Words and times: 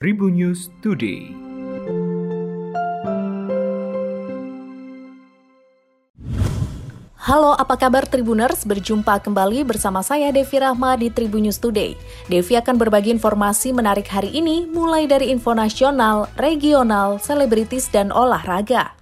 Tribun 0.00 0.32
News 0.32 0.72
Today. 0.80 1.28
Halo, 7.20 7.52
apa 7.52 7.76
kabar 7.76 8.08
Tribuners? 8.08 8.64
Berjumpa 8.64 9.20
kembali 9.20 9.60
bersama 9.60 10.00
saya 10.00 10.32
Devi 10.32 10.56
Rahma 10.56 10.96
di 10.96 11.12
Tribun 11.12 11.44
News 11.44 11.60
Today. 11.60 12.00
Devi 12.32 12.56
akan 12.56 12.80
berbagi 12.80 13.12
informasi 13.12 13.76
menarik 13.76 14.08
hari 14.08 14.32
ini 14.32 14.64
mulai 14.72 15.04
dari 15.04 15.28
info 15.28 15.52
nasional, 15.52 16.32
regional, 16.40 17.20
selebritis, 17.20 17.92
dan 17.92 18.08
olahraga. 18.08 18.99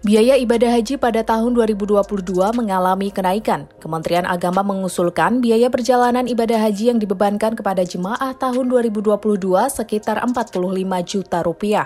Biaya 0.00 0.32
ibadah 0.40 0.80
haji 0.80 0.96
pada 0.96 1.20
tahun 1.20 1.52
2022 1.52 2.32
mengalami 2.56 3.12
kenaikan. 3.12 3.68
Kementerian 3.84 4.24
Agama 4.24 4.64
mengusulkan 4.64 5.44
biaya 5.44 5.68
perjalanan 5.68 6.24
ibadah 6.24 6.56
haji 6.56 6.88
yang 6.88 6.96
dibebankan 6.96 7.52
kepada 7.52 7.84
jemaah 7.84 8.32
tahun 8.32 8.72
2022 8.72 9.20
sekitar 9.68 10.24
45 10.24 10.56
juta 11.04 11.44
rupiah. 11.44 11.84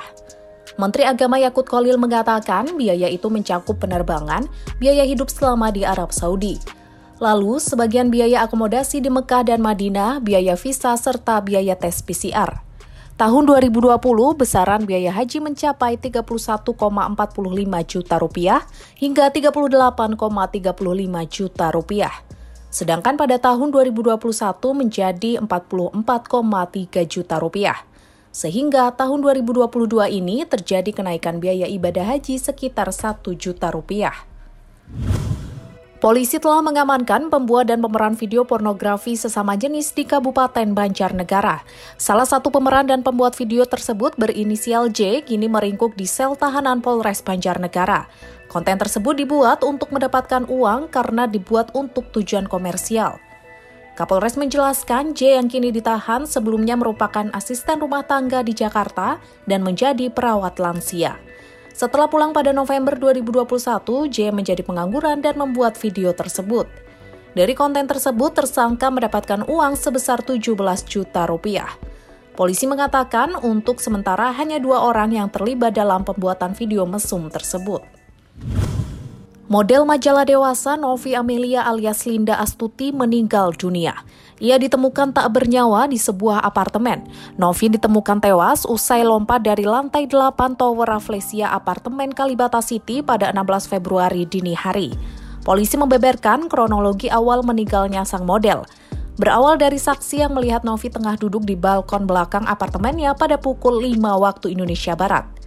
Menteri 0.79 1.11
Agama 1.11 1.43
Yakut 1.43 1.67
Kolil 1.67 1.99
mengatakan 1.99 2.71
biaya 2.79 3.11
itu 3.11 3.27
mencakup 3.27 3.83
penerbangan, 3.83 4.47
biaya 4.79 5.03
hidup 5.03 5.27
selama 5.27 5.75
di 5.75 5.83
Arab 5.83 6.15
Saudi. 6.15 6.63
Lalu, 7.19 7.59
sebagian 7.59 8.15
biaya 8.15 8.47
akomodasi 8.47 9.03
di 9.03 9.11
Mekah 9.11 9.43
dan 9.43 9.59
Madinah, 9.59 10.23
biaya 10.23 10.55
visa, 10.55 10.95
serta 10.95 11.43
biaya 11.43 11.75
tes 11.75 11.99
PCR. 11.99 12.64
Tahun 13.15 13.47
2020, 13.47 13.95
besaran 14.35 14.91
biaya 14.91 15.15
haji 15.15 15.39
mencapai 15.39 15.95
31,45 16.03 16.67
juta 17.87 18.19
rupiah 18.19 18.67
hingga 18.99 19.31
38,35 19.31 20.19
juta 21.31 21.67
rupiah. 21.71 22.11
Sedangkan 22.75 23.15
pada 23.15 23.39
tahun 23.39 23.71
2021 23.71 24.19
menjadi 24.75 25.39
44,3 25.39 27.07
juta 27.07 27.39
rupiah. 27.39 27.87
Sehingga 28.35 28.91
tahun 28.91 29.23
2022 29.23 30.11
ini 30.11 30.43
terjadi 30.43 30.91
kenaikan 30.91 31.39
biaya 31.39 31.71
ibadah 31.71 32.19
haji 32.19 32.35
sekitar 32.43 32.91
1 32.91 33.31
juta 33.39 33.71
rupiah. 33.71 34.27
Polisi 36.05 36.37
telah 36.37 36.61
mengamankan 36.61 37.33
pembuat 37.33 37.73
dan 37.73 37.81
pemeran 37.81 38.13
video 38.13 38.45
pornografi 38.45 39.17
sesama 39.17 39.57
jenis 39.57 39.97
di 39.97 40.05
Kabupaten 40.05 40.77
Banjarnegara. 40.77 41.65
Salah 41.97 42.29
satu 42.29 42.53
pemeran 42.53 42.85
dan 42.85 43.01
pembuat 43.01 43.33
video 43.33 43.65
tersebut 43.65 44.13
berinisial 44.21 44.93
J 44.93 45.25
kini 45.25 45.49
meringkuk 45.49 45.97
di 45.97 46.05
sel 46.05 46.37
tahanan 46.37 46.85
Polres 46.85 47.25
Banjarnegara. 47.25 48.05
Konten 48.53 48.77
tersebut 48.77 49.17
dibuat 49.17 49.65
untuk 49.65 49.97
mendapatkan 49.97 50.45
uang 50.45 50.93
karena 50.93 51.25
dibuat 51.25 51.73
untuk 51.73 52.13
tujuan 52.13 52.53
komersial. 52.53 53.17
Kapolres 53.97 54.37
menjelaskan 54.37 55.17
J 55.17 55.41
yang 55.41 55.49
kini 55.49 55.73
ditahan 55.73 56.29
sebelumnya 56.29 56.77
merupakan 56.77 57.33
asisten 57.33 57.81
rumah 57.81 58.05
tangga 58.05 58.45
di 58.45 58.53
Jakarta 58.53 59.25
dan 59.49 59.65
menjadi 59.65 60.13
perawat 60.13 60.61
lansia. 60.61 61.17
Setelah 61.75 62.07
pulang 62.07 62.31
pada 62.31 62.55
November 62.55 62.95
2021, 62.95 64.07
J 64.07 64.31
menjadi 64.31 64.63
pengangguran 64.63 65.19
dan 65.19 65.35
membuat 65.35 65.75
video 65.75 66.15
tersebut. 66.15 66.71
Dari 67.35 67.51
konten 67.59 67.91
tersebut, 67.91 68.31
tersangka 68.31 68.95
mendapatkan 68.95 69.43
uang 69.51 69.75
sebesar 69.75 70.23
17 70.23 70.55
juta 70.87 71.27
rupiah. 71.27 71.75
Polisi 72.39 72.71
mengatakan 72.71 73.35
untuk 73.43 73.83
sementara 73.83 74.31
hanya 74.39 74.63
dua 74.63 74.87
orang 74.87 75.19
yang 75.19 75.27
terlibat 75.35 75.75
dalam 75.75 76.07
pembuatan 76.07 76.55
video 76.55 76.87
mesum 76.87 77.27
tersebut. 77.27 77.83
Model 79.45 79.85
majalah 79.85 80.25
dewasa 80.25 80.73
Novi 80.73 81.13
Amelia 81.13 81.69
alias 81.69 82.09
Linda 82.09 82.41
Astuti 82.41 82.97
meninggal 82.97 83.53
dunia. 83.53 83.93
Ia 84.41 84.57
ditemukan 84.57 85.13
tak 85.13 85.37
bernyawa 85.37 85.85
di 85.85 86.01
sebuah 86.01 86.41
apartemen. 86.41 87.05
Novi 87.37 87.69
ditemukan 87.69 88.25
tewas 88.25 88.65
usai 88.65 89.05
lompat 89.05 89.45
dari 89.45 89.69
lantai 89.69 90.09
8 90.09 90.57
Tower 90.57 90.89
Rafflesia 90.89 91.53
apartemen 91.53 92.17
Kalibata 92.17 92.65
City 92.65 93.05
pada 93.05 93.37
16 93.37 93.69
Februari 93.69 94.25
dini 94.25 94.57
hari. 94.57 94.97
Polisi 95.45 95.77
membeberkan 95.77 96.49
kronologi 96.49 97.13
awal 97.13 97.45
meninggalnya 97.45 98.09
sang 98.09 98.25
model. 98.25 98.65
Berawal 99.21 99.61
dari 99.61 99.77
saksi 99.77 100.25
yang 100.25 100.33
melihat 100.33 100.65
Novi 100.65 100.89
tengah 100.89 101.21
duduk 101.21 101.45
di 101.45 101.53
balkon 101.53 102.09
belakang 102.09 102.49
apartemennya 102.49 103.13
pada 103.13 103.37
pukul 103.37 103.77
5 103.77 103.93
waktu 104.25 104.57
Indonesia 104.57 104.97
Barat. 104.97 105.44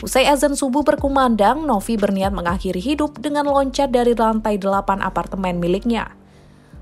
Usai 0.00 0.24
azan 0.24 0.56
subuh 0.56 0.80
berkumandang, 0.80 1.68
Novi 1.68 2.00
berniat 2.00 2.32
mengakhiri 2.32 2.80
hidup 2.80 3.20
dengan 3.20 3.44
loncat 3.44 3.92
dari 3.92 4.16
lantai 4.16 4.56
8 4.56 4.96
apartemen 5.04 5.60
miliknya. 5.60 6.16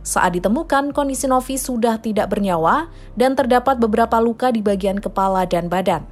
Saat 0.07 0.39
ditemukan, 0.39 0.95
kondisi 0.95 1.27
Novi 1.27 1.59
sudah 1.59 1.99
tidak 1.99 2.31
bernyawa 2.31 2.87
dan 3.19 3.35
terdapat 3.35 3.83
beberapa 3.83 4.23
luka 4.23 4.55
di 4.55 4.63
bagian 4.63 5.03
kepala 5.03 5.51
dan 5.51 5.67
badan. 5.67 6.07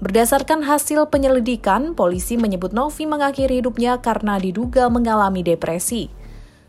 Berdasarkan 0.00 0.64
hasil 0.64 1.12
penyelidikan, 1.12 1.92
polisi 1.92 2.40
menyebut 2.40 2.72
Novi 2.72 3.04
mengakhiri 3.04 3.60
hidupnya 3.60 4.00
karena 4.00 4.40
diduga 4.40 4.88
mengalami 4.88 5.44
depresi. 5.44 6.08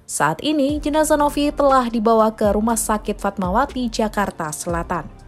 Saat 0.03 0.43
ini, 0.43 0.83
jenazah 0.83 1.15
Novi 1.15 1.47
telah 1.55 1.87
dibawa 1.87 2.35
ke 2.35 2.51
Rumah 2.51 2.75
Sakit 2.75 3.23
Fatmawati, 3.23 3.87
Jakarta 3.87 4.51
Selatan. 4.51 5.20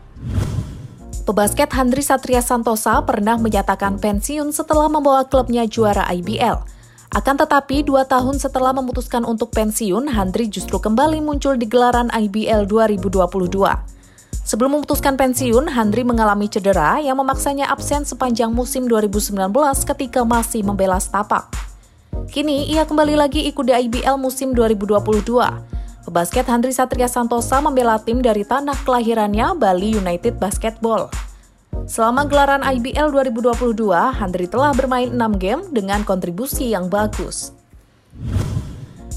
Pebasket 1.23 1.71
Handri 1.71 2.03
Satria 2.03 2.43
Santosa 2.43 2.99
pernah 2.99 3.39
menyatakan 3.39 3.95
pensiun 3.95 4.51
setelah 4.51 4.91
membawa 4.91 5.23
klubnya 5.23 5.63
juara 5.63 6.03
IBL. 6.11 6.59
Akan 7.15 7.39
tetapi, 7.39 7.87
dua 7.87 8.03
tahun 8.03 8.43
setelah 8.43 8.75
memutuskan 8.75 9.23
untuk 9.23 9.55
pensiun, 9.55 10.11
Handri 10.11 10.51
justru 10.51 10.83
kembali 10.83 11.23
muncul 11.23 11.55
di 11.55 11.63
gelaran 11.63 12.11
IBL 12.11 12.67
2022. 12.67 13.39
Sebelum 14.43 14.75
memutuskan 14.75 15.15
pensiun, 15.15 15.71
Handri 15.71 16.03
mengalami 16.03 16.51
cedera 16.51 16.99
yang 16.99 17.15
memaksanya 17.15 17.71
absen 17.71 18.03
sepanjang 18.03 18.51
musim 18.51 18.91
2019 18.91 19.47
ketika 19.95 20.27
masih 20.27 20.67
membela 20.67 20.99
Stapak. 20.99 21.47
Kini, 22.35 22.67
ia 22.67 22.83
kembali 22.83 23.15
lagi 23.15 23.47
ikut 23.47 23.63
di 23.63 23.71
IBL 23.71 24.19
musim 24.19 24.51
2022. 24.51 25.82
Pebasket 26.13 26.45
Handri 26.45 26.69
Satria 26.69 27.09
Santosa 27.09 27.57
membela 27.57 27.97
tim 27.97 28.21
dari 28.21 28.45
tanah 28.45 28.77
kelahirannya 28.85 29.57
Bali 29.57 29.97
United 29.97 30.37
Basketball. 30.37 31.09
Selama 31.89 32.29
gelaran 32.29 32.61
IBL 32.61 33.09
2022, 33.09 33.73
Handri 34.21 34.45
telah 34.45 34.77
bermain 34.77 35.09
6 35.09 35.17
game 35.41 35.65
dengan 35.73 36.05
kontribusi 36.05 36.69
yang 36.69 36.85
bagus. 36.85 37.49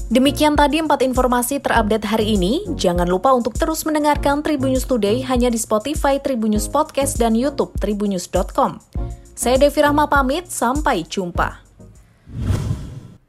Demikian 0.09 0.57
tadi 0.57 0.81
empat 0.81 1.05
informasi 1.05 1.61
terupdate 1.61 2.09
hari 2.09 2.33
ini. 2.33 2.65
Jangan 2.73 3.05
lupa 3.05 3.29
untuk 3.29 3.53
terus 3.53 3.85
mendengarkan 3.85 4.41
Tribunnews 4.41 4.89
Today 4.89 5.21
hanya 5.21 5.53
di 5.53 5.61
Spotify, 5.61 6.17
Tribunnews 6.17 6.65
Podcast, 6.65 7.21
dan 7.21 7.37
YouTube 7.37 7.77
tribunnews.com. 7.77 8.81
Saya 9.37 9.61
Devi 9.61 9.85
Rahma 9.85 10.09
pamit, 10.09 10.49
sampai 10.49 11.05
jumpa. 11.05 11.61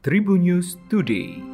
Tribun 0.01 0.41
News 0.41 0.73
Today. 0.89 1.48